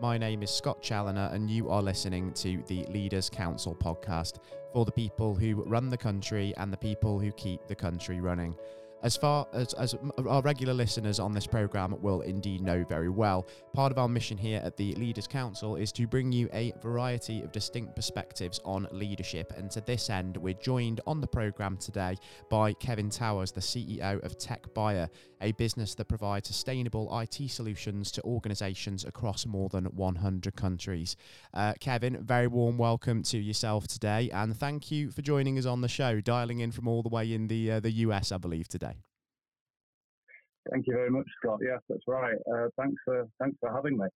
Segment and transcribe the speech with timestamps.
[0.00, 4.34] My name is Scott Challoner, and you are listening to the Leaders Council podcast
[4.72, 8.56] for the people who run the country and the people who keep the country running.
[9.00, 9.94] As far as, as
[10.26, 14.36] our regular listeners on this program will indeed know very well, part of our mission
[14.36, 18.88] here at the Leaders Council is to bring you a variety of distinct perspectives on
[18.90, 19.52] leadership.
[19.56, 22.16] And to this end, we're joined on the program today
[22.50, 25.08] by Kevin Towers, the CEO of TechBuyer,
[25.40, 31.14] a business that provides sustainable IT solutions to organizations across more than 100 countries.
[31.54, 35.82] Uh, Kevin, very warm welcome to yourself today, and thank you for joining us on
[35.82, 38.66] the show, dialing in from all the way in the uh, the US, I believe,
[38.66, 38.87] today.
[40.70, 41.60] Thank you very much, Scott.
[41.62, 42.36] Yes, that's right.
[42.52, 44.06] Uh, thanks for thanks for having me.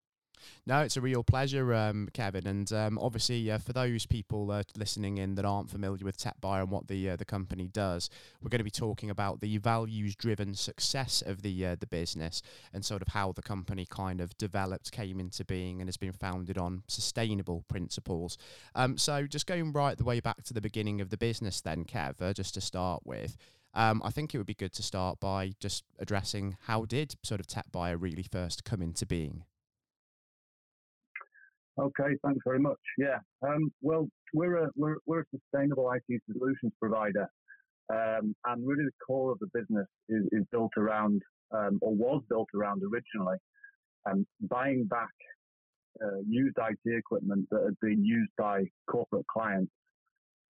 [0.66, 2.46] No, it's a real pleasure, um, Kevin.
[2.46, 6.62] And um, obviously, uh, for those people uh, listening in that aren't familiar with TechBuyer
[6.62, 10.54] and what the uh, the company does, we're going to be talking about the values-driven
[10.54, 12.42] success of the uh, the business
[12.72, 16.12] and sort of how the company kind of developed, came into being, and has been
[16.12, 18.38] founded on sustainable principles.
[18.74, 21.84] Um, so, just going right the way back to the beginning of the business, then,
[21.84, 23.36] Kev, uh, just to start with.
[23.74, 27.40] Um, I think it would be good to start by just addressing how did sort
[27.40, 29.44] of TechBuyer really first come into being.
[31.80, 32.78] Okay, thanks very much.
[32.98, 37.26] Yeah, um, well, we're a we're, we're a sustainable IT solutions provider,
[37.90, 42.22] um, and really the core of the business is, is built around um, or was
[42.28, 43.38] built around originally,
[44.04, 45.08] um, buying back
[46.04, 49.72] uh, used IT equipment that had been used by corporate clients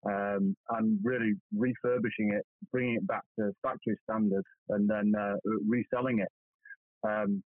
[0.05, 5.35] um, and really refurbishing it, bringing it back to factory standards, and then uh,
[5.67, 6.29] reselling it.
[7.07, 7.43] Um,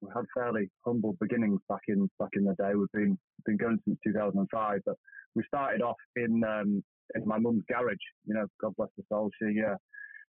[0.00, 2.74] we had fairly humble beginnings back in back in the day.
[2.74, 4.94] We've been been going since 2005, but
[5.34, 6.82] we started off in um,
[7.14, 7.96] in my mum's garage.
[8.26, 9.30] You know, God bless her soul.
[9.40, 9.76] She uh,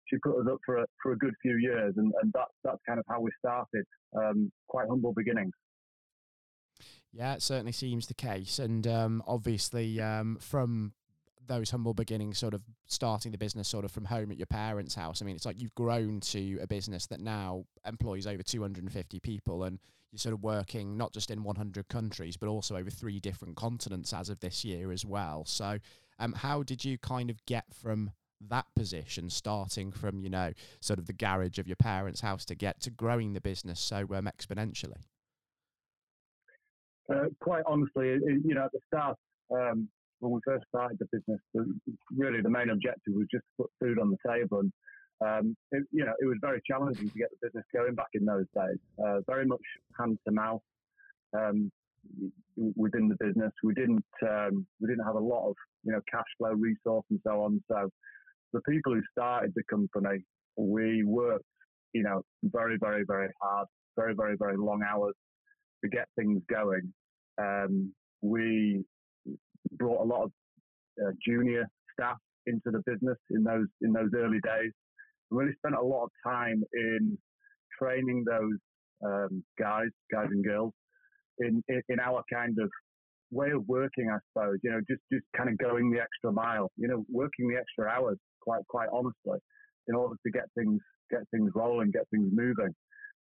[0.08, 2.80] she put us up for a, for a good few years, and, and that's that's
[2.88, 3.86] kind of how we started.
[4.18, 5.54] Um, quite humble beginnings.
[7.12, 10.94] Yeah, it certainly seems the case, and um, obviously um, from
[11.50, 14.96] those humble beginnings, sort of starting the business sort of from home at your parents'
[14.96, 15.22] house.
[15.22, 19.64] I mean, it's like you've grown to a business that now employs over 250 people
[19.64, 19.80] and
[20.12, 24.14] you're sort of working not just in 100 countries, but also over three different continents
[24.14, 25.44] as of this year as well.
[25.46, 25.80] So,
[26.20, 28.12] um, how did you kind of get from
[28.50, 32.56] that position, starting from, you know, sort of the garage of your parents' house to
[32.56, 35.04] get to growing the business so um, exponentially?
[37.12, 38.08] Uh, quite honestly,
[38.46, 39.18] you know, at the start,
[39.52, 39.90] um,
[40.20, 41.40] when we first started the business,
[42.16, 44.60] really the main objective was just to put food on the table.
[44.60, 44.72] And,
[45.22, 48.26] um, it, you know, it was very challenging to get the business going back in
[48.26, 48.80] those days.
[49.04, 49.62] Uh, very much
[49.98, 50.62] hand to mouth
[51.38, 51.72] um,
[52.76, 53.52] within the business.
[53.64, 57.20] We didn't um, we didn't have a lot of you know cash flow resource and
[57.26, 57.62] so on.
[57.70, 57.90] So
[58.54, 60.24] the people who started the company,
[60.58, 61.46] we worked
[61.94, 65.16] you know very very very hard, very very very long hours
[65.84, 66.94] to get things going.
[67.42, 68.84] Um, we
[69.74, 70.32] brought a lot of
[71.04, 74.72] uh, junior staff into the business in those in those early days.
[75.32, 77.18] We really spent a lot of time in
[77.80, 78.58] training those
[79.06, 80.74] um, guys, guys and girls,
[81.40, 82.70] in, in, in our kind of
[83.32, 84.58] way of working, I suppose.
[84.64, 86.72] You know, just just kind of going the extra mile.
[86.78, 88.18] You know, working the extra hours.
[88.42, 89.40] Quite quite honestly,
[89.88, 90.80] in order to get things
[91.12, 92.74] get things rolling, get things moving.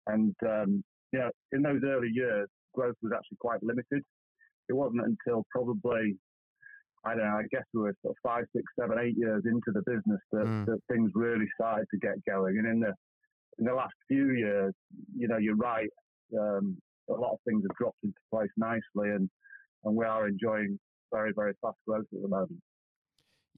[0.07, 4.03] And um, you know, in those early years, growth was actually quite limited.
[4.69, 6.17] It wasn't until probably
[7.05, 9.71] I don't know, I guess we were sort of five, six, seven, eight years into
[9.71, 10.65] the business that, mm.
[10.65, 12.57] that things really started to get going.
[12.57, 12.93] And in the
[13.59, 14.73] in the last few years,
[15.15, 15.89] you know, you're right.
[16.37, 16.77] Um,
[17.09, 19.29] a lot of things have dropped into place nicely, and
[19.83, 20.77] and we are enjoying
[21.13, 22.59] very, very fast growth at the moment.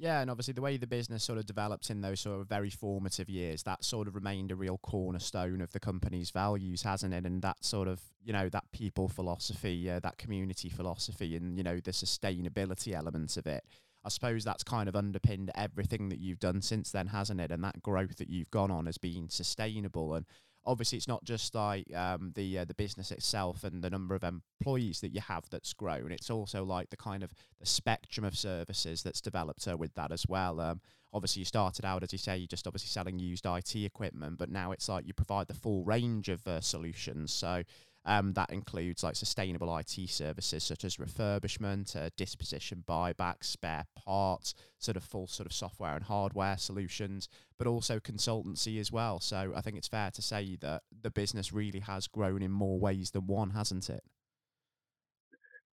[0.01, 2.69] Yeah, and obviously the way the business sort of developed in those sort of very
[2.69, 7.25] formative years, that sort of remained a real cornerstone of the company's values, hasn't it?
[7.25, 11.63] And that sort of, you know, that people philosophy, uh, that community philosophy, and you
[11.63, 13.65] know the sustainability elements of it.
[14.05, 17.51] I suppose that's kind of underpinned everything that you've done since then, hasn't it?
[17.51, 20.25] And that growth that you've gone on has been sustainable and
[20.69, 24.23] obviously it's not just like um, the uh, the business itself and the number of
[24.23, 26.11] employees that you have that's grown.
[26.11, 30.11] It's also like the kind of the spectrum of services that's developed uh, with that
[30.11, 30.59] as well.
[30.59, 30.79] Um,
[31.11, 34.51] obviously, you started out as you say, you're just obviously selling used IT equipment, but
[34.51, 37.33] now it's like you provide the full range of uh, solutions.
[37.33, 37.63] So
[38.05, 44.53] um, that includes like sustainable IT services such as refurbishment, uh, disposition, buyback, spare parts,
[44.77, 49.19] sort of full sort of software and hardware solutions, but also consultancy as well.
[49.19, 52.79] So I think it's fair to say that the business really has grown in more
[52.79, 54.03] ways than one, hasn't it?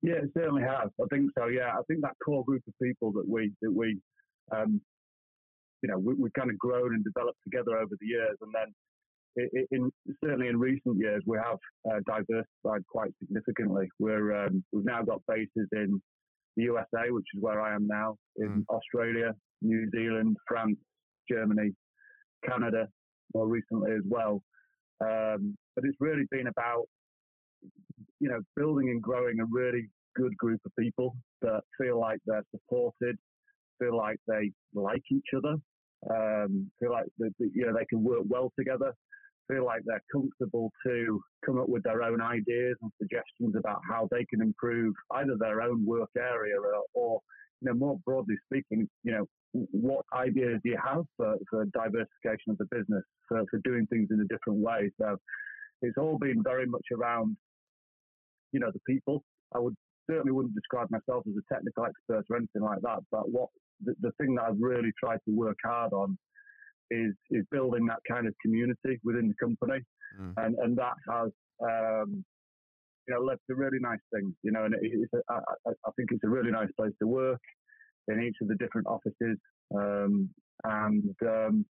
[0.01, 0.89] Yeah, it certainly has.
[1.01, 1.47] I think so.
[1.47, 3.99] Yeah, I think that core group of people that we that we,
[4.51, 4.81] um,
[5.81, 8.73] you know, we, we kind of grown and developed together over the years, and then
[9.35, 9.91] in, in,
[10.23, 11.57] certainly in recent years, we have
[11.89, 13.87] uh, diversified quite significantly.
[13.99, 16.01] We're um, we've now got bases in
[16.55, 18.75] the USA, which is where I am now, in mm.
[18.75, 20.77] Australia, New Zealand, France,
[21.29, 21.71] Germany,
[22.47, 22.87] Canada,
[23.33, 24.41] more recently as well.
[25.01, 26.85] Um, but it's really been about
[28.19, 32.45] you know building and growing a really good group of people that feel like they're
[32.51, 33.17] supported,
[33.79, 35.55] feel like they like each other,
[36.09, 38.93] um, feel like they, you know they can work well together,
[39.47, 44.07] feel like they're comfortable to come up with their own ideas and suggestions about how
[44.11, 47.19] they can improve either their own work area or, or
[47.61, 49.25] you know more broadly speaking, you know
[49.71, 54.09] what ideas do you have for, for diversification of the business for, for doing things
[54.11, 54.91] in a different way.
[54.99, 55.15] So
[55.81, 57.37] it's all been very much around
[58.51, 59.23] you know the people.
[59.53, 59.75] I would
[60.09, 63.49] certainly wouldn't describe myself as a technical expert or anything like that, but what
[63.83, 66.17] the, the thing that I've really tried to work hard on
[66.91, 69.83] is is building that kind of community within the company,
[70.19, 70.33] mm.
[70.37, 71.31] and and that has
[71.63, 72.23] um,
[73.07, 74.33] you know led to really nice things.
[74.43, 75.39] You know, and it, it's a, I,
[75.69, 77.41] I think it's a really nice place to work
[78.07, 79.37] in each of the different offices,
[79.75, 80.29] um,
[80.63, 81.65] and um,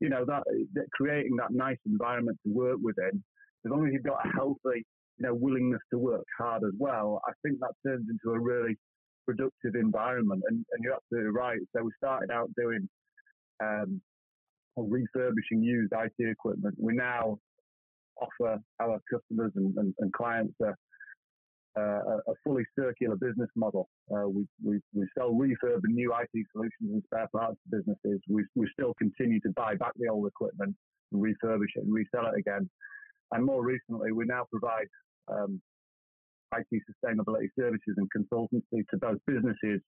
[0.00, 0.42] you know that,
[0.74, 3.22] that creating that nice environment to work within.
[3.66, 4.86] As long as you've got a healthy
[5.18, 8.76] you know willingness to work hard as well, I think that turns into a really
[9.28, 10.42] productive environment.
[10.48, 11.58] And, and you're absolutely right.
[11.76, 12.88] So we started out doing
[13.62, 14.00] um,
[14.86, 16.74] refurbishing used IT equipment.
[16.78, 17.38] We now
[18.20, 20.74] offer our customers and, and, and clients a,
[21.78, 23.88] a, fully circular business model.
[24.12, 28.20] Uh, we, we, we sell refurb and new IT solutions and spare parts to businesses.
[28.28, 30.74] We, we still continue to buy back the old equipment
[31.12, 32.68] and refurbish it and resell it again.
[33.32, 34.88] And more recently, we now provide
[35.28, 35.60] um,
[36.56, 39.80] IT sustainability services and consultancy to both businesses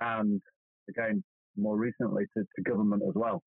[0.00, 0.40] and,
[0.88, 1.22] again,
[1.56, 3.42] more recently to, to government as well.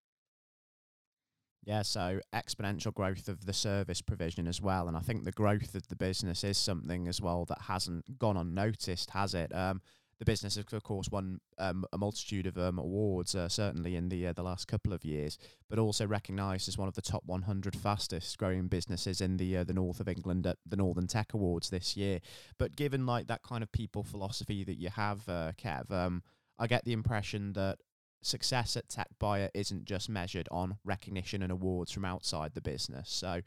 [1.67, 4.87] Yeah, so exponential growth of the service provision as well.
[4.87, 8.37] And I think the growth of the business is something as well that hasn't gone
[8.37, 9.53] unnoticed, has it?
[9.53, 9.81] Um,
[10.17, 14.07] the business has, of course, won um, a multitude of um, awards, uh, certainly in
[14.07, 15.37] the uh, the last couple of years,
[15.69, 19.63] but also recognised as one of the top 100 fastest growing businesses in the uh,
[19.65, 22.21] the north of England at the Northern Tech Awards this year.
[22.57, 26.23] But given like that kind of people philosophy that you have, uh, Kev, um,
[26.57, 27.79] I get the impression that
[28.21, 33.09] success at Tech Buyer isn't just measured on recognition and awards from outside the business.
[33.09, 33.41] So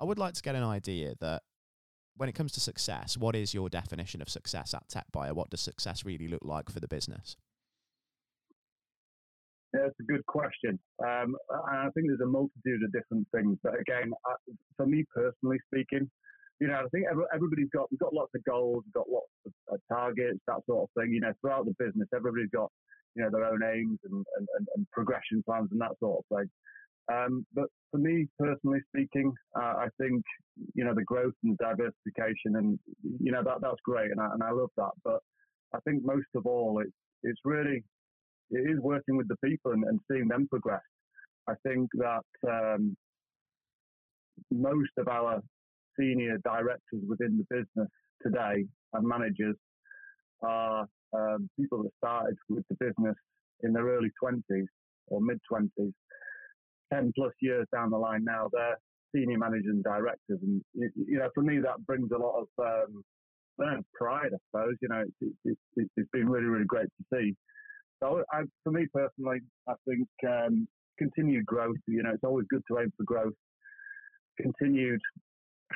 [0.00, 1.42] I would like to get an idea that
[2.16, 5.34] when it comes to success, what is your definition of success at Tech Buyer?
[5.34, 7.36] What does success really look like for the business?
[9.74, 10.78] Yeah, it's a good question.
[11.02, 13.58] Um, I think there's a multitude of different things.
[13.62, 14.34] But again, I,
[14.76, 16.08] for me personally speaking,
[16.60, 19.26] you know, I think every, everybody's got we've got lots of goals, we've got lots
[19.46, 21.12] of uh, targets, that sort of thing.
[21.12, 22.70] You know, throughout the business, everybody's got
[23.14, 26.50] you know their own aims and, and, and progression plans and that sort of thing.
[27.12, 30.22] Um, but for me personally speaking, uh, I think
[30.74, 32.78] you know the growth and diversification, and
[33.20, 34.92] you know that that's great, and I, and I love that.
[35.04, 35.20] But
[35.74, 37.82] I think most of all, it's it's really
[38.50, 40.80] it is working with the people and, and seeing them progress.
[41.48, 42.96] I think that um,
[44.50, 45.42] most of our
[45.98, 47.90] senior directors within the business
[48.22, 49.56] today and managers
[50.42, 53.16] are um, people that started with the business
[53.62, 54.66] in their early 20s
[55.08, 55.92] or mid 20s
[56.92, 58.76] 10 plus years down the line now, they're
[59.14, 60.38] senior managers and directors.
[60.42, 64.74] And, you know, for me, that brings a lot of um, pride, I suppose.
[64.82, 65.34] You know, it's,
[65.76, 67.34] it's, it's been really, really great to see.
[68.02, 70.68] So, I, for me personally, I think um,
[70.98, 73.32] continued growth, you know, it's always good to aim for growth.
[74.40, 75.00] Continued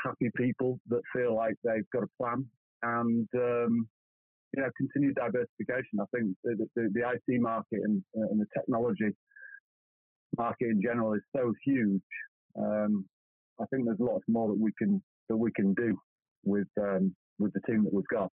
[0.05, 2.45] happy people that feel like they've got a plan
[2.83, 3.89] and, um,
[4.55, 6.01] you know, continued diversification.
[6.01, 9.15] I think the, the, the IT market and, uh, and the technology
[10.37, 12.03] market in general is so huge.
[12.59, 13.05] Um,
[13.61, 15.99] I think there's lots more that we can that we can do
[16.45, 18.31] with um, with the team that we've got.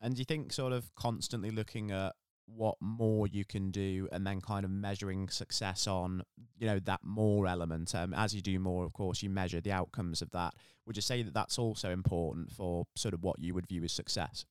[0.00, 2.12] And do you think sort of constantly looking at
[2.46, 6.22] what more you can do and then kind of measuring success on
[6.58, 9.70] you know that more element um, as you do more of course you measure the
[9.70, 10.54] outcomes of that
[10.86, 13.92] would you say that that's also important for sort of what you would view as
[13.92, 14.46] success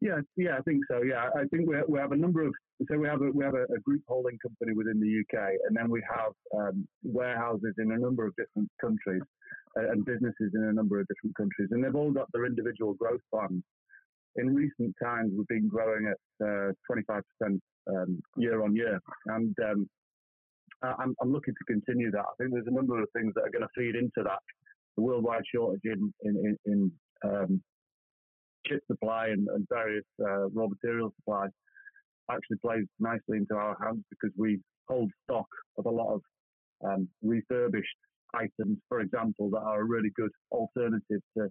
[0.00, 1.02] yeah, yeah, I think so.
[1.02, 2.54] Yeah, I think we, we have a number of
[2.88, 5.76] so we have a, we have a, a group holding company within the UK, and
[5.76, 9.22] then we have um, warehouses in a number of different countries
[9.76, 12.94] uh, and businesses in a number of different countries, and they've all got their individual
[12.94, 13.62] growth plans.
[14.36, 17.58] In recent times, we've been growing at uh, 25%
[17.90, 19.88] um, year on year, and um,
[20.82, 22.20] I'm, I'm, looking to continue that.
[22.20, 24.38] I think there's a number of things that are going to feed into that.
[24.96, 26.92] The worldwide shortage in in, in, in
[27.24, 27.62] um,
[28.68, 31.46] chip supply and, and various uh, raw material supply
[32.30, 35.46] actually plays nicely into our hands because we hold stock
[35.78, 36.20] of a lot of
[36.84, 37.96] um, refurbished
[38.34, 41.48] items, for example, that are a really good alternative to,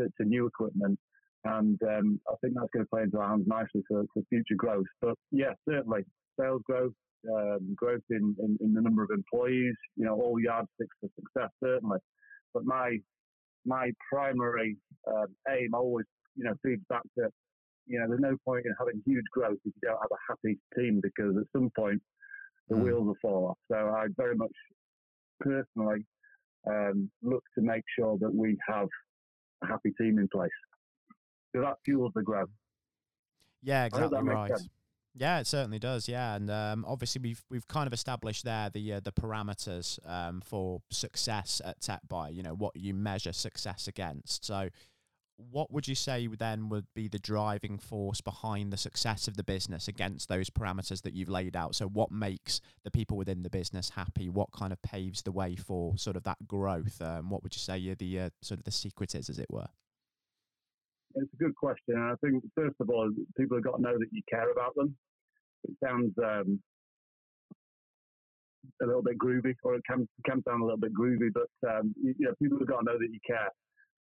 [0.00, 0.98] to, to new equipment.
[1.44, 4.56] And um, I think that's going to play into our hands nicely for, for future
[4.56, 4.86] growth.
[5.00, 6.02] But yeah, certainly
[6.40, 6.92] sales growth,
[7.30, 11.50] um, growth in, in, in, the number of employees, you know, all yardsticks for success,
[11.62, 11.98] certainly.
[12.52, 12.98] But my
[13.64, 14.76] my primary
[15.08, 16.06] uh, aim always,
[16.36, 17.28] you know, feeds back to,
[17.86, 20.58] you know, there's no point in having huge growth if you don't have a happy
[20.76, 22.00] team because at some point
[22.68, 22.82] the mm.
[22.82, 23.58] wheels will fall off.
[23.70, 24.52] So I very much
[25.40, 26.04] personally
[26.68, 28.88] um, look to make sure that we have
[29.62, 30.50] a happy team in place.
[31.54, 32.48] So that fuels the growth.
[33.62, 34.52] Yeah, exactly right.
[35.18, 36.08] Yeah, it certainly does.
[36.08, 40.42] Yeah, and um, obviously we've we've kind of established there the uh, the parameters um,
[40.42, 42.34] for success at TechBuyer.
[42.34, 44.44] You know what you measure success against.
[44.44, 44.68] So,
[45.36, 49.44] what would you say then would be the driving force behind the success of the
[49.44, 51.74] business against those parameters that you've laid out?
[51.74, 54.28] So, what makes the people within the business happy?
[54.28, 57.00] What kind of paves the way for sort of that growth?
[57.02, 59.68] Um, what would you say the uh, sort of the secret is, as it were?
[61.14, 61.96] It's a good question.
[61.96, 64.96] I think, first of all, people have got to know that you care about them.
[65.64, 66.60] It sounds um,
[68.82, 71.94] a little bit groovy, or it can, can sound a little bit groovy, but um,
[72.02, 73.50] you, you, know, people have got to know that you care.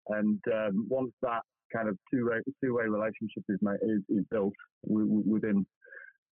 [0.08, 1.42] And um, once that
[1.72, 5.66] kind of two-way, two-way relationship is, is, is built within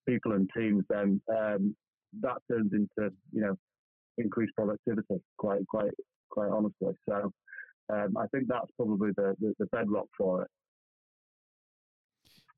[0.09, 1.75] people and teams, then um,
[2.21, 3.55] that turns into, you know,
[4.19, 5.93] increased productivity, quite, quite,
[6.31, 6.93] quite honestly.
[7.09, 7.33] So
[7.93, 10.49] um, I think that's probably the, the, the bedrock for it.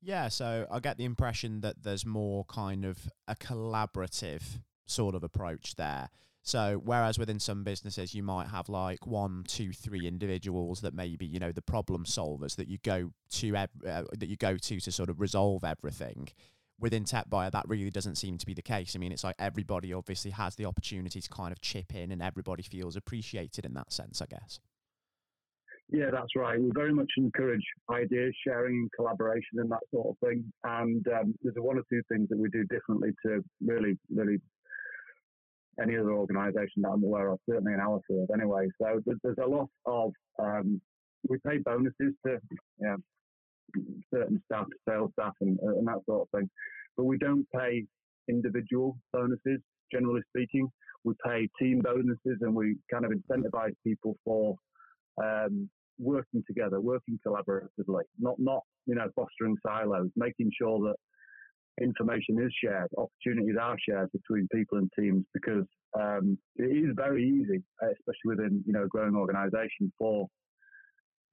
[0.01, 5.23] Yeah, so I get the impression that there's more kind of a collaborative sort of
[5.23, 6.09] approach there.
[6.45, 11.25] So whereas within some businesses you might have like one, two, three individuals that maybe
[11.25, 14.91] you know the problem solvers that you go to uh, that you go to to
[14.91, 16.29] sort of resolve everything.
[16.79, 18.95] Within TechBuyer, that really doesn't seem to be the case.
[18.95, 22.21] I mean, it's like everybody obviously has the opportunity to kind of chip in, and
[22.21, 24.59] everybody feels appreciated in that sense, I guess.
[25.89, 26.59] Yeah, that's right.
[26.61, 30.51] We very much encourage ideas sharing and collaboration and that sort of thing.
[30.63, 34.39] And um, there's one or two things that we do differently to really, really
[35.81, 38.67] any other organisation that I'm aware of, certainly in our field anyway.
[38.81, 40.81] So there's a lot of, um,
[41.27, 42.39] we pay bonuses to
[44.13, 46.49] certain staff, sales staff and, and that sort of thing.
[46.95, 47.85] But we don't pay
[48.29, 49.59] individual bonuses,
[49.91, 50.69] generally speaking.
[51.03, 54.55] We pay team bonuses and we kind of incentivize people for
[55.21, 60.95] um, working together, working collaboratively, not not you know fostering silos, making sure that
[61.81, 65.65] information is shared, opportunities are shared between people and teams, because
[65.99, 70.27] um, it is very easy, especially within you know a growing organisation, for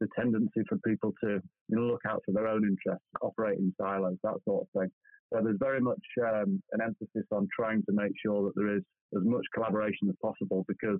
[0.00, 3.72] the tendency for people to you know, look out for their own interests, operate in
[3.80, 4.90] silos, that sort of thing.
[5.32, 8.82] So there's very much um, an emphasis on trying to make sure that there is
[9.16, 10.98] as much collaboration as possible because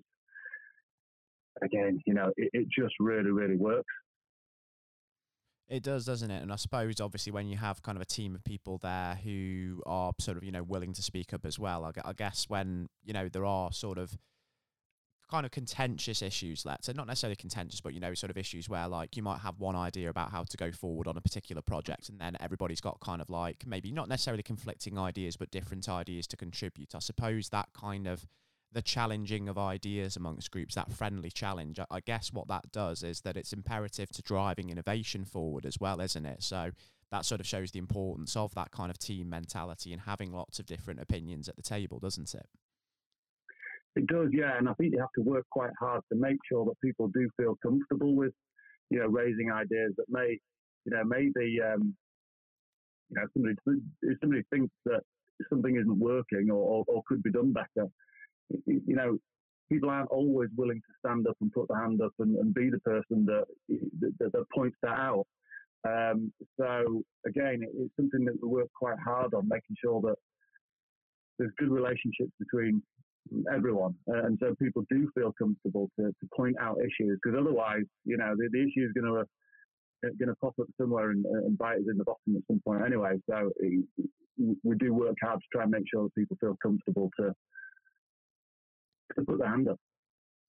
[1.62, 3.92] again, you know, it, it just really, really works.
[5.72, 6.42] It does, doesn't it?
[6.42, 9.82] And I suppose, obviously, when you have kind of a team of people there who
[9.86, 13.14] are sort of, you know, willing to speak up as well, I, guess when, you
[13.14, 14.18] know, there are sort of
[15.30, 18.68] kind of contentious issues, let's say, not necessarily contentious, but, you know, sort of issues
[18.68, 21.62] where, like, you might have one idea about how to go forward on a particular
[21.62, 25.88] project, and then everybody's got kind of like maybe not necessarily conflicting ideas, but different
[25.88, 26.94] ideas to contribute.
[26.94, 28.26] I suppose that kind of
[28.72, 33.02] the challenging of ideas amongst groups, that friendly challenge, I, I guess what that does
[33.02, 36.42] is that it's imperative to driving innovation forward as well, isn't it?
[36.42, 36.70] So
[37.10, 40.58] that sort of shows the importance of that kind of team mentality and having lots
[40.58, 42.46] of different opinions at the table, doesn't it?
[43.94, 44.56] It does, yeah.
[44.56, 47.28] And I think you have to work quite hard to make sure that people do
[47.36, 48.32] feel comfortable with,
[48.88, 50.38] you know, raising ideas that may,
[50.86, 51.94] you know, maybe, um,
[53.10, 53.54] you know, somebody
[54.00, 55.02] if somebody thinks that
[55.50, 57.86] something isn't working or, or, or could be done better,
[58.66, 59.18] you know,
[59.70, 62.70] people aren't always willing to stand up and put their hand up and, and be
[62.70, 63.44] the person that,
[64.00, 65.26] that, that points that out.
[65.88, 70.16] Um, so again, it's something that we work quite hard on, making sure that
[71.38, 72.82] there's good relationships between
[73.52, 77.18] everyone, uh, and so people do feel comfortable to, to point out issues.
[77.22, 80.66] Because otherwise, you know, the, the issue is going to uh, going to pop up
[80.80, 83.14] somewhere and, and, bite us in the bottom at some point anyway.
[83.30, 83.50] So
[84.64, 87.32] we do work hard to try and make sure that people feel comfortable to
[89.14, 89.78] to put their hand up.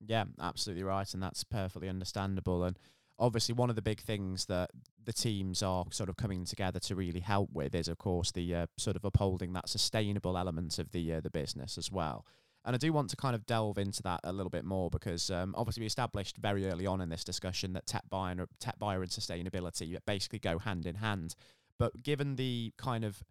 [0.06, 2.64] Yeah, absolutely right, and that's perfectly understandable.
[2.64, 2.78] And
[3.20, 4.72] obviously, one of the big things that
[5.04, 8.56] the teams are sort of coming together to really help with is, of course, the
[8.56, 12.26] uh, sort of upholding that sustainable element of the uh, the business as well.
[12.64, 15.32] And I do want to kind of delve into that a little bit more because
[15.32, 18.78] um, obviously we established very early on in this discussion that tech buyer, and, tech
[18.78, 21.36] buyer and sustainability basically go hand in hand.
[21.80, 23.24] But given the kind of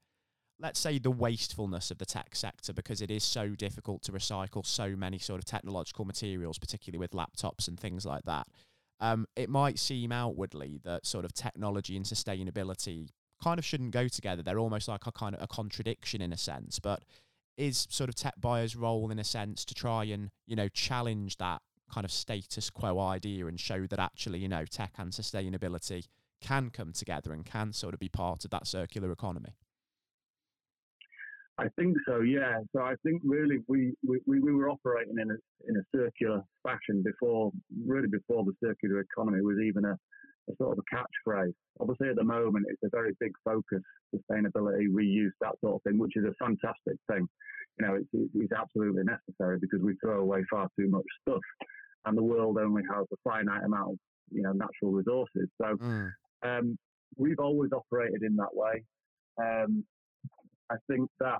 [0.60, 4.64] let's say the wastefulness of the tech sector because it is so difficult to recycle
[4.64, 8.46] so many sort of technological materials, particularly with laptops and things like that.
[9.00, 13.08] Um, it might seem outwardly that sort of technology and sustainability
[13.42, 14.42] kind of shouldn't go together.
[14.42, 17.02] They're almost like a kind of a contradiction in a sense, but
[17.56, 21.36] is sort of tech buyers' role in a sense to try and you know challenge
[21.38, 21.62] that
[21.92, 26.06] kind of status quo idea and show that actually you know tech and sustainability
[26.40, 29.56] can come together and can sort of be part of that circular economy.
[31.60, 32.60] I think so, yeah.
[32.74, 35.36] So I think really we, we, we were operating in a
[35.68, 37.52] in a circular fashion before
[37.86, 41.52] really before the circular economy was even a, a sort of a catchphrase.
[41.78, 43.82] Obviously at the moment it's a very big focus,
[44.14, 47.28] sustainability, reuse, that sort of thing, which is a fantastic thing.
[47.78, 51.42] You know, it's, it's absolutely necessary because we throw away far too much stuff
[52.06, 53.98] and the world only has a finite amount of,
[54.30, 55.48] you know, natural resources.
[55.60, 56.10] So mm.
[56.42, 56.78] um,
[57.16, 58.82] we've always operated in that way.
[59.42, 59.84] Um,
[60.70, 61.38] I think that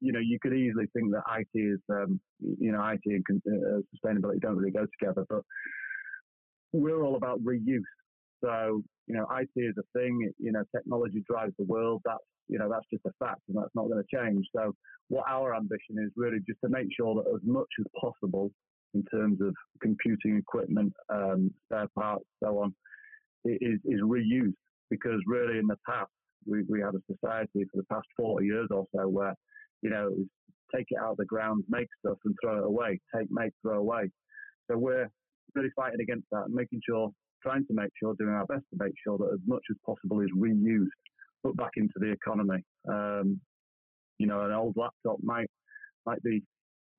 [0.00, 3.80] you know you could easily think that IT is um, you know IT and uh,
[3.94, 5.42] sustainability don't really go together, but
[6.72, 7.80] we're all about reuse.
[8.42, 10.30] So you know IT is a thing.
[10.38, 12.02] You know technology drives the world.
[12.04, 12.18] That's
[12.48, 14.46] you know that's just a fact, and that's not going to change.
[14.54, 14.74] So
[15.08, 18.50] what our ambition is really just to make sure that as much as possible
[18.94, 22.74] in terms of computing equipment, um, spare parts, so on,
[23.44, 24.54] is, is reused.
[24.90, 26.10] Because really, in the past,
[26.46, 29.34] we, we had a society for the past 40 years or so where,
[29.82, 30.28] you know, it
[30.74, 33.78] take it out of the ground, make stuff and throw it away, take, make, throw
[33.78, 34.10] away.
[34.70, 35.08] So we're
[35.54, 37.10] really fighting against that and making sure,
[37.42, 40.20] trying to make sure, doing our best to make sure that as much as possible
[40.20, 40.86] is reused,
[41.44, 42.64] put back into the economy.
[42.88, 43.40] Um,
[44.18, 45.48] you know, an old laptop might
[46.06, 46.42] might be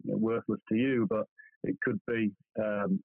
[0.03, 1.25] you know, worthless to you, but
[1.63, 2.99] it could be um,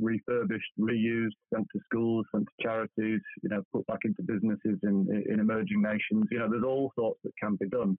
[0.00, 5.24] refurbished, reused, sent to schools, sent to charities, you know, put back into businesses in,
[5.28, 6.24] in emerging nations.
[6.30, 7.96] You know, there's all sorts that can be done,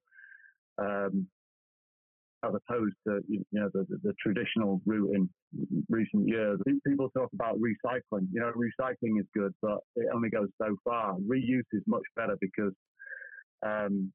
[0.77, 1.27] um,
[2.43, 5.29] as opposed to, you know, the, the, the, traditional route in
[5.89, 6.59] recent years.
[6.85, 8.27] People talk about recycling.
[8.31, 11.15] You know, recycling is good, but it only goes so far.
[11.15, 12.73] Reuse is much better because
[13.65, 14.11] um,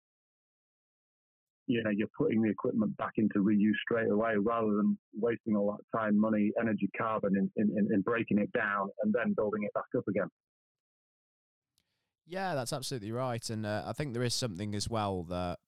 [1.71, 5.77] you know, you're putting the equipment back into reuse straight away rather than wasting all
[5.77, 9.73] that time, money, energy, carbon in, in, in breaking it down and then building it
[9.73, 10.29] back up again.
[12.27, 13.49] Yeah, that's absolutely right.
[13.51, 15.59] And uh, I think there is something as well that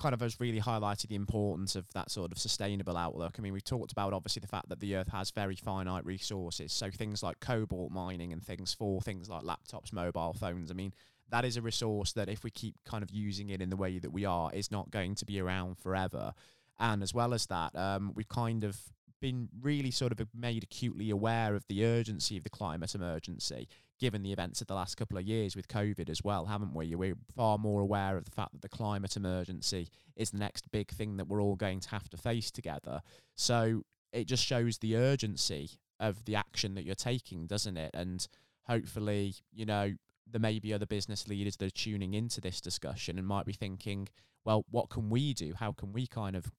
[0.00, 3.36] kind of has really highlighted the importance of that sort of sustainable outlook.
[3.38, 6.72] I mean, we've talked about obviously the fact that the Earth has very finite resources.
[6.72, 10.70] So things like cobalt mining and things for things like laptops, mobile phones.
[10.70, 10.92] I mean,
[11.32, 13.98] that is a resource that if we keep kind of using it in the way
[13.98, 16.34] that we are, is not going to be around forever.
[16.78, 18.78] And as well as that, um, we've kind of
[19.20, 23.66] been really sort of made acutely aware of the urgency of the climate emergency,
[23.98, 26.94] given the events of the last couple of years with COVID as well, haven't we?
[26.94, 30.90] We're far more aware of the fact that the climate emergency is the next big
[30.90, 33.00] thing that we're all going to have to face together.
[33.36, 37.92] So it just shows the urgency of the action that you're taking, doesn't it?
[37.94, 38.26] And
[38.64, 39.92] hopefully, you know,
[40.30, 43.52] there may be other business leaders that are tuning into this discussion and might be
[43.52, 44.08] thinking,
[44.44, 45.54] well, what can we do?
[45.58, 46.50] How can we kind of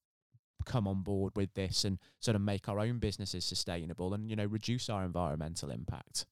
[0.66, 4.36] come on board with this and sort of make our own businesses sustainable and, you
[4.36, 6.26] know, reduce our environmental impact?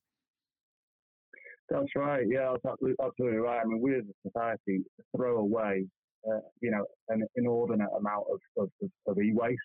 [1.70, 2.26] That's right.
[2.28, 3.62] Yeah, that's absolutely, right.
[3.62, 4.84] I mean, we as a society
[5.16, 5.88] throw away,
[6.30, 9.60] uh, you know, an inordinate amount of, of, of e-waste.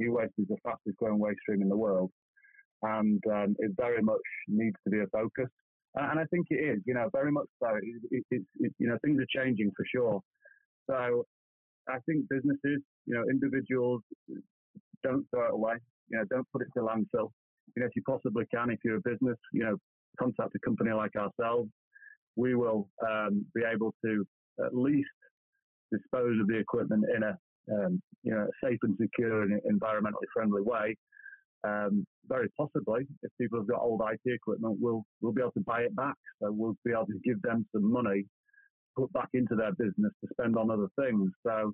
[0.00, 2.10] E-waste is the fastest growing waste stream in the world.
[2.82, 5.48] And um, it very much needs to be a focus.
[5.96, 7.70] And I think it is, you know, very much so.
[8.10, 10.20] It, it, it, you know, things are changing for sure.
[10.88, 11.24] So
[11.88, 14.02] I think businesses, you know, individuals
[15.02, 15.74] don't throw it away.
[16.08, 17.30] You know, don't put it to landfill.
[17.74, 19.76] You know, if you possibly can, if you're a business, you know,
[20.18, 21.70] contact a company like ourselves.
[22.36, 24.26] We will um, be able to
[24.64, 25.08] at least
[25.92, 27.38] dispose of the equipment in a
[27.72, 30.96] um, you know safe and secure and environmentally friendly way
[31.64, 35.60] um, very possibly, if people have got old IT equipment, we'll we'll be able to
[35.60, 36.16] buy it back.
[36.42, 38.24] So we'll be able to give them some money,
[38.96, 41.30] put back into their business to spend on other things.
[41.44, 41.72] So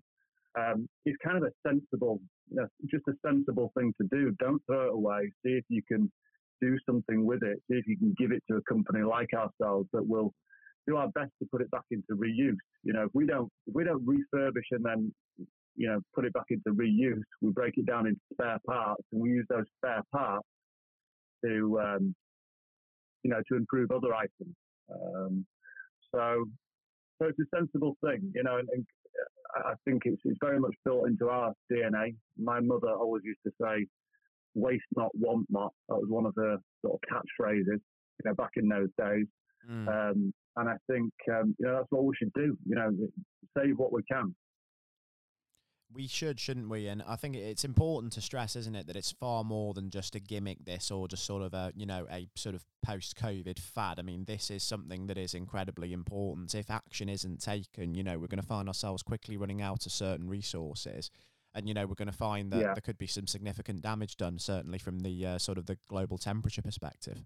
[0.58, 4.34] um, it's kind of a sensible, you know, just a sensible thing to do.
[4.38, 5.32] Don't throw it away.
[5.44, 6.10] See if you can
[6.60, 7.60] do something with it.
[7.70, 10.32] See if you can give it to a company like ourselves that will
[10.86, 12.56] do our best to put it back into reuse.
[12.82, 15.14] You know, if we don't if we don't refurbish and then
[15.76, 17.22] you know, put it back into reuse.
[17.40, 20.46] We break it down into spare parts, and we use those spare parts
[21.44, 22.14] to, um,
[23.22, 24.54] you know, to improve other items.
[24.92, 25.46] Um,
[26.14, 26.44] so,
[27.20, 28.86] so it's a sensible thing, you know, and, and
[29.54, 32.14] I think it's, it's very much built into our DNA.
[32.38, 33.86] My mother always used to say,
[34.54, 38.52] "Waste not, want not." That was one of her sort of catchphrases, you know, back
[38.56, 39.26] in those days.
[39.70, 39.88] Mm.
[39.88, 42.56] Um, and I think um, you know that's what we should do.
[42.66, 42.90] You know,
[43.56, 44.34] save what we can.
[45.94, 46.88] We should, shouldn't we?
[46.88, 50.14] And I think it's important to stress, isn't it, that it's far more than just
[50.14, 53.98] a gimmick, this, or just sort of a, you know, a sort of post-COVID fad.
[53.98, 56.54] I mean, this is something that is incredibly important.
[56.54, 59.92] If action isn't taken, you know, we're going to find ourselves quickly running out of
[59.92, 61.10] certain resources
[61.54, 62.72] and you know we're going to find that yeah.
[62.74, 66.18] there could be some significant damage done certainly from the uh, sort of the global
[66.18, 67.18] temperature perspective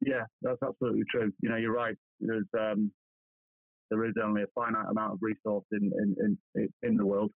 [0.00, 2.90] yeah that's absolutely true you know you're right there's um,
[3.90, 7.32] there is only a finite amount of resource in in in, in the world.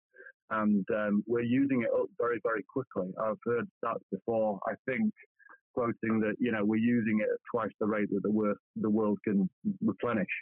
[0.51, 3.13] And um, we're using it up very very quickly.
[3.23, 4.59] I've heard stats before.
[4.67, 5.13] I think
[5.75, 8.91] quoting that you know we're using it at twice the rate that the world the
[8.91, 9.49] world can
[9.81, 10.35] replenish.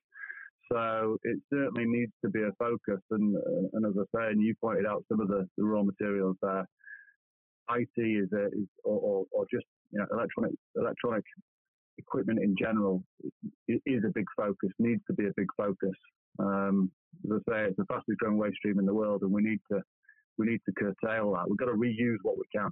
[0.70, 3.00] So it certainly needs to be a focus.
[3.10, 5.82] And, uh, and as I say, and you pointed out some of the, the raw
[5.82, 6.66] materials there,
[7.70, 11.24] IT is, a, is or, or, or, just you know, electronic electronic
[11.98, 13.02] equipment in general
[13.68, 14.70] is a big focus.
[14.78, 15.94] Needs to be a big focus.
[16.38, 16.90] Um,
[17.24, 19.60] as I say, it's the fastest growing waste stream in the world, and we need
[19.72, 19.82] to
[20.38, 21.48] we need to curtail that.
[21.48, 22.70] We've got to reuse what we can.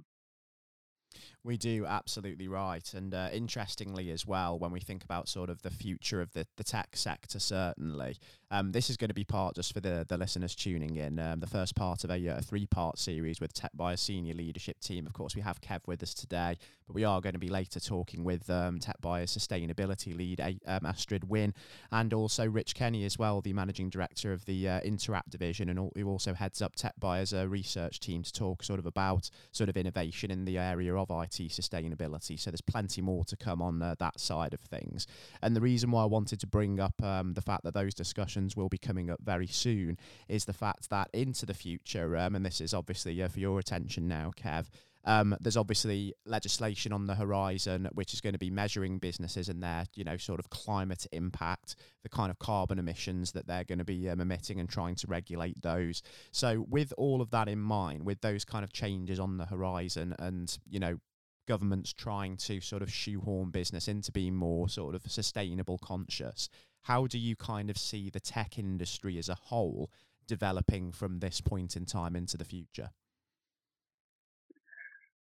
[1.47, 5.61] We do absolutely right, and uh, interestingly as well, when we think about sort of
[5.61, 8.17] the future of the, the tech sector, certainly
[8.49, 11.19] um, this is going to be part just for the the listeners tuning in.
[11.19, 14.79] Um, the first part of a, a three part series with Tech Buyers senior leadership
[14.79, 15.05] team.
[15.05, 17.79] Of course, we have Kev with us today, but we are going to be later
[17.79, 21.53] talking with um, Tech Buyers sustainability lead um, Astrid Wynne
[21.91, 25.91] and also Rich Kenny as well, the managing director of the uh, Interact division, and
[25.95, 29.69] who also heads up Tech Buyers uh, research team to talk sort of about sort
[29.69, 32.39] of innovation in the area of IT sustainability.
[32.39, 35.07] So there's plenty more to come on uh, that side of things.
[35.41, 38.55] And the reason why I wanted to bring up um, the fact that those discussions
[38.55, 39.97] will be coming up very soon
[40.27, 43.59] is the fact that into the future, um, and this is obviously uh, for your
[43.59, 44.65] attention now, Kev.
[45.07, 49.63] Um, there's obviously legislation on the horizon which is going to be measuring businesses and
[49.63, 53.79] their, you know, sort of climate impact, the kind of carbon emissions that they're going
[53.79, 56.03] to be um, emitting and trying to regulate those.
[56.31, 60.13] So, with all of that in mind, with those kind of changes on the horizon
[60.19, 60.99] and, you know,
[61.47, 66.49] governments trying to sort of shoehorn business into being more sort of sustainable conscious.
[66.81, 69.89] How do you kind of see the tech industry as a whole
[70.27, 72.89] developing from this point in time into the future?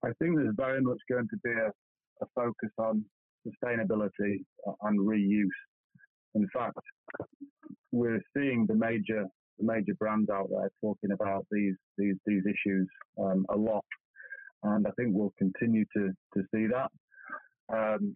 [0.05, 1.68] I think there's very much going to be a,
[2.23, 3.05] a focus on
[3.47, 4.44] sustainability
[4.83, 5.47] and reuse.
[6.35, 6.79] In fact,
[7.92, 9.27] we're seeing the major
[9.59, 13.85] the major brands out there talking about these these these issues um, a lot
[14.62, 16.90] and I think we'll continue to to see that.
[17.71, 18.14] Um,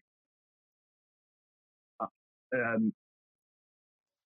[2.00, 2.06] uh,
[2.56, 2.92] um,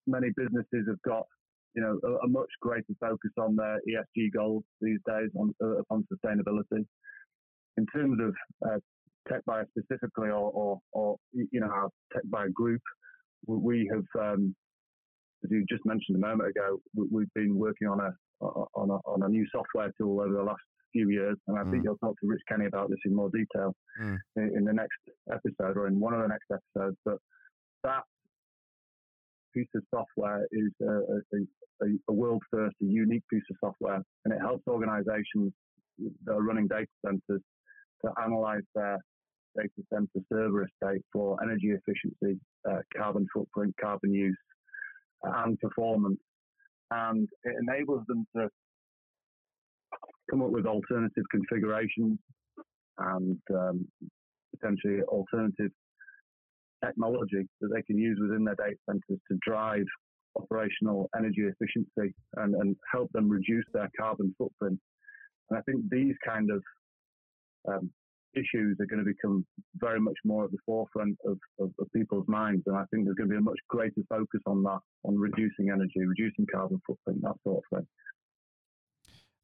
[0.06, 1.26] many businesses have got
[1.74, 5.82] you know a, a, much greater focus on their ESG goals these days on uh,
[5.90, 6.84] on sustainability.
[7.78, 8.34] In terms of
[8.66, 8.78] uh,
[9.30, 12.80] tech buyer specifically, or, or, or you know our tech buyer group,
[13.46, 14.54] we have, um,
[15.44, 18.94] as you just mentioned a moment ago, we, have been working on a on a,
[19.08, 20.62] on a new software tool over the last
[20.96, 21.70] few years, and I mm.
[21.70, 24.16] think you'll talk to Rich Kenny about this in more detail mm.
[24.36, 24.98] in, in, the next
[25.30, 26.96] episode or in one of the next episodes.
[27.04, 27.18] But
[27.84, 28.02] that
[29.54, 34.34] piece of software is a, a, a world first, a unique piece of software, and
[34.34, 35.52] it helps organizations
[36.24, 37.42] that are running data centers
[38.04, 38.98] to analyze their
[39.56, 42.38] data center server estate for energy efficiency,
[42.70, 44.36] uh, carbon footprint, carbon use,
[45.22, 46.20] and performance.
[46.90, 48.48] And it enables them to
[50.30, 52.18] come up with alternative configurations
[52.98, 53.86] and um,
[54.58, 55.70] potentially alternative
[56.84, 59.84] technology that they can use within their data centers to drive
[60.36, 64.78] operational energy efficiency and, and help them reduce their carbon footprint.
[65.50, 66.62] And I think these kind of
[67.68, 67.90] um,
[68.34, 69.46] issues are going to become
[69.76, 72.62] very much more at the forefront of, of, of, people's minds.
[72.66, 75.70] And I think there's going to be a much greater focus on that, on reducing
[75.70, 77.86] energy, reducing carbon footprint, that sort of thing.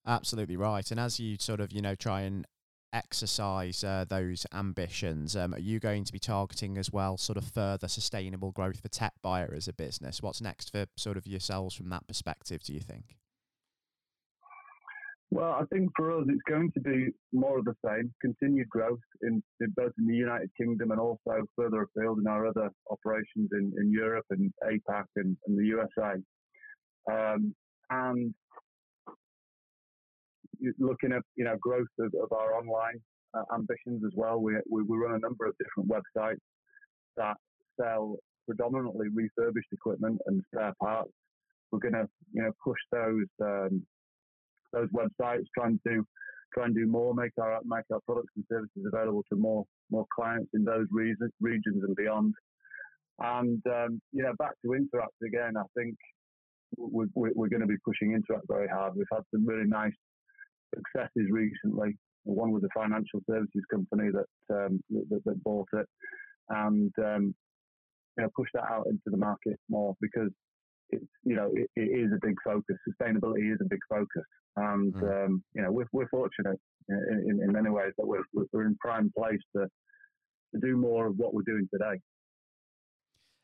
[0.06, 0.90] Absolutely right.
[0.90, 2.46] And as you sort of, you know, try and
[2.92, 7.44] exercise uh, those ambitions, um, are you going to be targeting as well sort of
[7.44, 10.20] further sustainable growth for Tech Buyer as a business?
[10.20, 13.16] What's next for sort of yourselves from that perspective, do you think?
[15.30, 19.00] Well, I think for us, it's going to be more of the same, continued growth
[19.22, 23.48] in, in both in the United Kingdom and also further afield in our other operations
[23.52, 26.16] in, in Europe and APAC and, and the USA.
[27.10, 27.54] Um,
[27.88, 28.34] and
[30.78, 33.00] looking at you know growth of, of our online
[33.34, 34.40] uh, ambitions as well.
[34.40, 36.40] We, we, we run a number of different websites
[37.16, 37.36] that
[37.80, 41.10] sell predominantly refurbished equipment and spare parts.
[41.70, 43.86] We're going to you know push those um,
[44.72, 46.04] those websites, trying to
[46.54, 50.06] try and do more, make our make our products and services available to more more
[50.14, 52.34] clients in those regions regions and beyond.
[53.20, 55.54] And um, you know, back to Interact again.
[55.56, 55.96] I think
[56.76, 58.94] we're, we're going to be pushing Interact very hard.
[58.96, 59.92] We've had some really nice
[60.74, 61.96] successes recently.
[62.24, 65.86] One was a financial services company that um, that, that, bought it,
[66.48, 67.34] and um,
[68.16, 70.30] you know push that out into the market more because
[70.90, 72.76] it's you know it, it is a big focus.
[72.88, 74.24] Sustainability is a big focus,
[74.56, 75.26] and mm.
[75.26, 76.58] um, you know we're, we're fortunate
[76.88, 79.66] in, in, in, many ways that we're we're in prime place to
[80.54, 82.00] to do more of what we're doing today.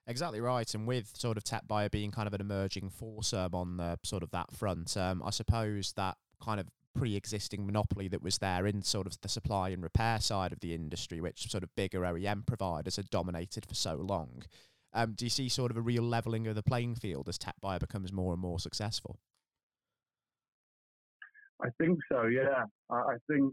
[0.06, 3.76] Exactly right, and with sort of Techbuyer being kind of an emerging force um, on
[3.76, 8.38] the sort of that front, um, I suppose that kind of pre-existing monopoly that was
[8.38, 11.74] there in sort of the supply and repair side of the industry, which sort of
[11.76, 14.42] bigger OEM providers had dominated for so long.
[14.92, 17.78] Um, do you see sort of a real leveling of the playing field as Techbuyer
[17.78, 19.18] becomes more and more successful?
[21.62, 22.26] I think so.
[22.26, 23.52] Yeah, I, I think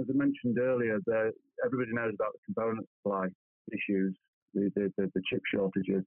[0.00, 1.32] as I mentioned earlier, that
[1.64, 3.28] everybody knows about the component supply
[3.72, 4.14] issues,
[4.54, 6.04] the, the, the, the chip shortages.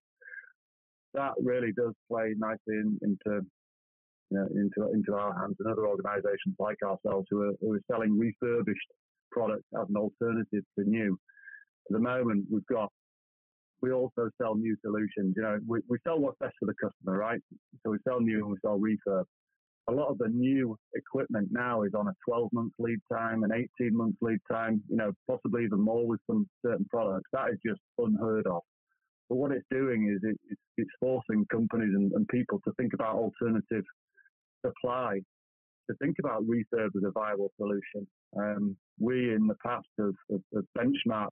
[1.13, 3.42] That really does play nicely in, into
[4.30, 7.82] you know, into into our hands and other organisations like ourselves who are, who are
[7.92, 8.88] selling refurbished
[9.32, 11.18] products as an alternative to new.
[11.89, 12.92] At the moment, we've got
[13.82, 15.34] we also sell new solutions.
[15.36, 17.39] You know, we, we sell what's best for the customer, right?
[17.84, 19.24] So we sell new and we sell refurb.
[19.88, 23.52] A lot of the new equipment now is on a 12 month lead time, an
[23.80, 27.30] 18 month lead time, you know, possibly even more with some certain products.
[27.34, 28.62] That is just unheard of.
[29.30, 32.94] But what it's doing is it, it's, it's forcing companies and, and people to think
[32.94, 33.84] about alternative
[34.65, 35.19] supply,
[35.89, 38.08] to think about refurb as a viable solution.
[38.38, 41.30] Um, we in the past have, have, have benchmarked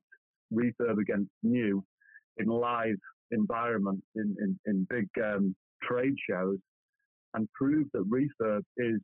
[0.53, 1.83] refurb against new
[2.37, 2.95] in live
[3.31, 6.57] environments in, in, in big um, trade shows
[7.33, 8.99] and proved that refurb is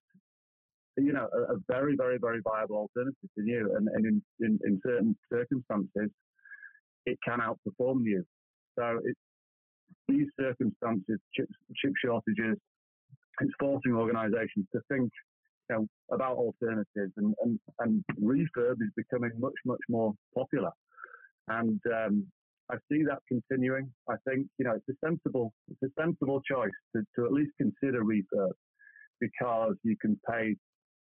[0.97, 4.59] you know a, a, very very very viable alternative to new and, and in, in,
[4.65, 6.11] in certain circumstances
[7.05, 8.23] it can outperform new
[8.77, 9.19] so it's
[10.07, 12.57] these circumstances chip, chip shortages
[13.41, 15.09] it's forcing organizations to think
[15.69, 20.71] you know, about alternatives and, and, and refurb is becoming much much more popular
[21.47, 22.25] and um,
[22.71, 23.91] I see that continuing.
[24.09, 27.51] I think you know it's a sensible it's a sensible choice to, to at least
[27.57, 28.53] consider refurb
[29.19, 30.55] because you can pay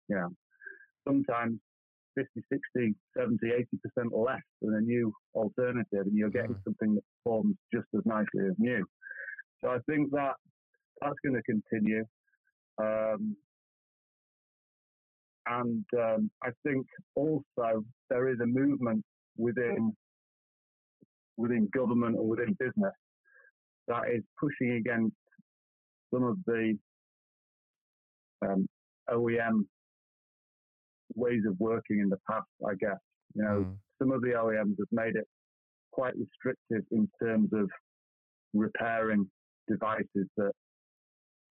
[0.08, 0.28] you know
[1.06, 1.58] sometimes
[2.14, 6.64] 50, 60, 70, 80 percent less than a new alternative, and you're getting mm.
[6.64, 8.84] something that performs just as nicely as new.
[9.62, 10.34] So I think that
[11.00, 12.04] that's going to continue.
[12.80, 13.36] Um,
[15.46, 19.04] and um, I think also there is a movement
[19.36, 19.94] within
[21.36, 22.92] within government or within business
[23.88, 25.16] that is pushing against
[26.12, 26.78] some of the
[28.46, 28.66] um,
[29.10, 29.64] OEM
[31.14, 32.98] ways of working in the past, I guess.
[33.34, 33.74] You know, mm.
[34.00, 35.26] some of the OEMs have made it
[35.92, 37.68] quite restrictive in terms of
[38.54, 39.26] repairing
[39.68, 40.52] devices that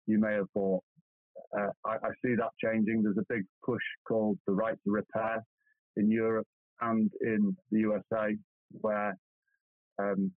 [0.07, 0.83] you may have bought.
[1.57, 3.03] Uh, I, I, see that changing.
[3.03, 5.43] There's a big push called the right to repair
[5.97, 6.47] in Europe
[6.81, 8.35] and in the USA,
[8.81, 9.15] where
[9.99, 10.31] um,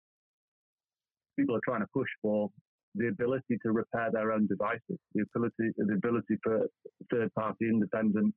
[1.38, 2.50] people are trying to push for
[2.96, 6.68] the ability to repair their own devices, the ability, the ability for
[7.12, 8.34] third-party independent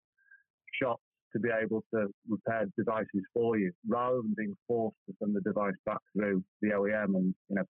[0.81, 5.35] shops to be able to repair devices for you, rather than being forced to send
[5.35, 7.64] the device back through the OEM and you know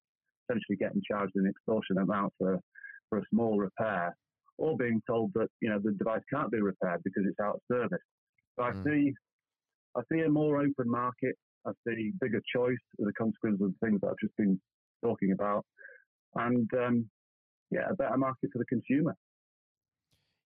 [0.48, 2.58] essentially getting charged an extortionate amount for
[3.08, 4.16] for a small repair,
[4.58, 7.60] or being told that you know the device can't be repaired because it's out of
[7.70, 7.98] service.
[8.58, 8.80] So mm.
[8.80, 9.12] I see
[9.96, 13.86] I see a more open market I see bigger choice as a consequence of the
[13.86, 14.60] things that I've just been
[15.04, 15.64] talking about,
[16.34, 17.10] and um,
[17.70, 19.14] yeah, a better market for the consumer.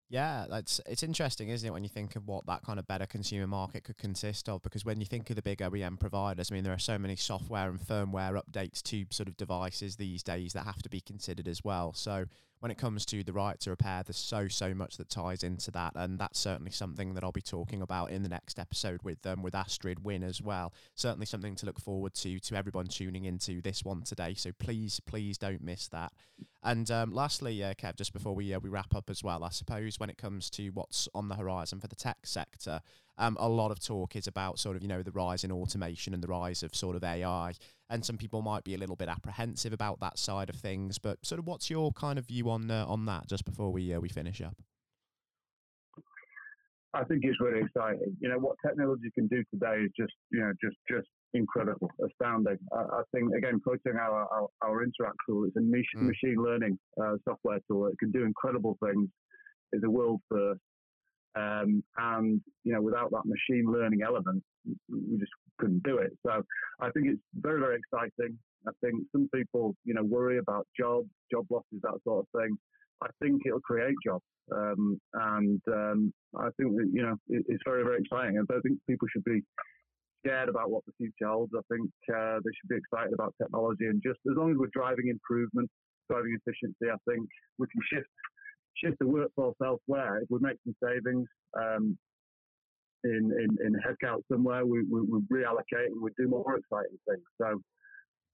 [0.08, 3.06] Yeah, that's it's interesting, isn't it, when you think of what that kind of better
[3.06, 4.62] consumer market could consist of?
[4.62, 7.16] Because when you think of the big OEM providers, I mean, there are so many
[7.16, 11.48] software and firmware updates to sort of devices these days that have to be considered
[11.48, 11.94] as well.
[11.94, 12.26] So
[12.62, 15.72] when it comes to the right to repair, there's so so much that ties into
[15.72, 19.26] that, and that's certainly something that I'll be talking about in the next episode with
[19.26, 20.72] um, with Astrid Wynne as well.
[20.94, 24.34] Certainly something to look forward to to everyone tuning into this one today.
[24.34, 26.12] So please please don't miss that.
[26.62, 29.48] And um, lastly, uh, Kev, just before we uh, we wrap up as well, I
[29.48, 32.80] suppose when it comes to what's on the horizon for the tech sector,
[33.22, 36.14] um, a lot of talk is about sort of you know the rise in automation
[36.14, 37.54] and the rise of sort of AI
[37.92, 40.98] and some people might be a little bit apprehensive about that side of things.
[40.98, 43.28] But sort of, what's your kind of view on uh, on that?
[43.28, 44.56] Just before we uh, we finish up.
[46.94, 48.16] I think it's really exciting.
[48.20, 52.58] You know what technology can do today is just you know just just incredible, astounding.
[52.72, 56.02] I, I think again, quoting our our, our Interact tool, it's a niche mm.
[56.02, 57.86] machine learning uh, software tool.
[57.88, 59.08] It can do incredible things.
[59.72, 60.60] It's a world first.
[61.34, 64.42] Um, and you know, without that machine learning element,
[64.88, 66.12] we just couldn't do it.
[66.26, 66.42] So
[66.80, 68.38] I think it's very, very exciting.
[68.66, 72.56] I think some people, you know, worry about jobs, job losses, that sort of thing.
[73.02, 74.24] I think it'll create jobs.
[74.54, 78.38] Um, and um, I think that, you know, it, it's very, very exciting.
[78.38, 79.40] I don't think people should be
[80.24, 81.52] scared about what the future holds.
[81.56, 83.86] I think uh, they should be excited about technology.
[83.86, 85.68] And just as long as we're driving improvement,
[86.08, 87.26] driving efficiency, I think
[87.58, 88.06] we can shift
[88.76, 90.18] shift the workforce elsewhere.
[90.18, 91.98] If we make some savings um,
[93.04, 97.22] in, in, in headcount somewhere, we, we, we reallocate and we do more exciting things.
[97.40, 97.60] So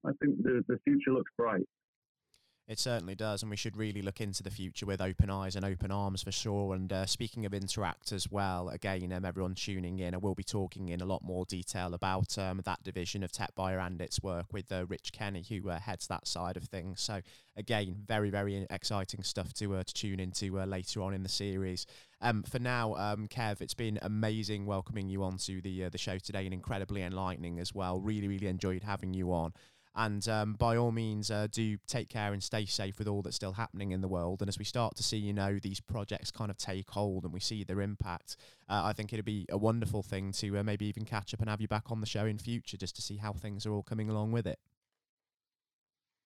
[0.07, 1.67] I think the, the future looks bright.
[2.69, 5.65] It certainly does, and we should really look into the future with open eyes and
[5.65, 6.75] open arms for sure.
[6.75, 10.45] And uh, speaking of Interact as well, again, um, everyone tuning in, I will be
[10.45, 14.23] talking in a lot more detail about um, that division of Tech TechBuyer and its
[14.23, 17.01] work with uh, Rich Kenny, who uh, heads that side of things.
[17.01, 17.23] So
[17.57, 21.29] again, very very exciting stuff to uh, to tune into uh, later on in the
[21.31, 21.87] series.
[22.21, 26.19] Um, for now, um, Kev, it's been amazing welcoming you onto the uh, the show
[26.19, 27.99] today, and incredibly enlightening as well.
[27.99, 29.55] Really really enjoyed having you on.
[29.99, 33.35] And um, by all means, uh, do take care and stay safe with all that's
[33.35, 34.41] still happening in the world.
[34.41, 37.33] And as we start to see, you know, these projects kind of take hold and
[37.33, 38.37] we see their impact,
[38.69, 41.51] uh, I think it'd be a wonderful thing to uh, maybe even catch up and
[41.51, 43.83] have you back on the show in future just to see how things are all
[43.83, 44.61] coming along with it.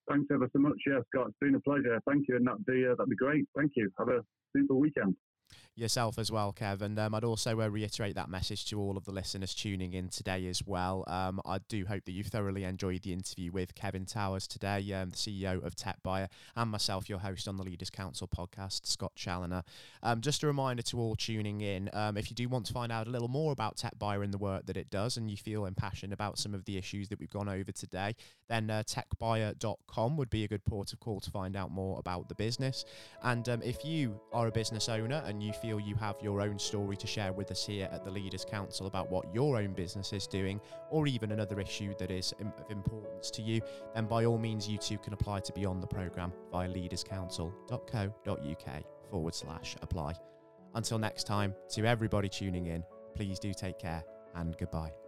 [0.06, 1.28] Thanks ever so much, yeah, Scott.
[1.28, 1.98] It's been a pleasure.
[2.06, 3.48] Thank you, and that'd be uh, that'd be great.
[3.56, 3.90] Thank you.
[3.98, 4.20] Have a
[4.54, 5.16] super weekend
[5.74, 6.82] yourself as well, Kev.
[6.82, 10.08] And um, I'd also uh, reiterate that message to all of the listeners tuning in
[10.08, 11.04] today as well.
[11.06, 15.10] Um, I do hope that you thoroughly enjoyed the interview with Kevin Towers today, um,
[15.10, 19.62] the CEO of TechBuyer, and myself, your host on the Leaders Council podcast, Scott Challoner.
[20.02, 22.92] Um, just a reminder to all tuning in um, if you do want to find
[22.92, 25.66] out a little more about TechBuyer and the work that it does, and you feel
[25.66, 28.14] impassioned about some of the issues that we've gone over today,
[28.48, 32.28] then uh, techbuyer.com would be a good port of call to find out more about
[32.28, 32.84] the business.
[33.22, 36.58] And um, if you are a business owner and you feel you have your own
[36.58, 40.12] story to share with us here at the Leaders Council about what your own business
[40.12, 43.62] is doing, or even another issue that is of importance to you,
[43.94, 48.84] then by all means, you too can apply to be on the programme via leaderscouncil.co.uk
[49.10, 50.14] forward slash apply.
[50.74, 52.82] Until next time, to everybody tuning in,
[53.14, 54.02] please do take care
[54.34, 55.01] and goodbye.